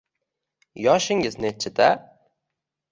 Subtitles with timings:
[0.85, 1.87] Yoshingiz nechchida